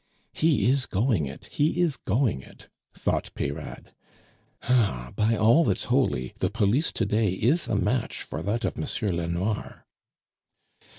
"He 0.33 0.67
is 0.67 0.87
going 0.87 1.27
it! 1.27 1.45
he 1.51 1.79
is 1.79 1.95
going 1.95 2.41
it!" 2.41 2.69
thought 2.91 3.29
Peyrade. 3.35 3.91
"Ah! 4.63 5.13
by 5.15 5.35
all 5.37 5.63
that's 5.63 5.83
holy, 5.93 6.33
the 6.39 6.49
police 6.49 6.91
to 6.93 7.05
day 7.05 7.33
is 7.33 7.67
a 7.67 7.75
match 7.75 8.23
for 8.23 8.41
that 8.41 8.65
of 8.65 8.79
Monsieur 8.79 9.11
Lenoir." 9.11 9.85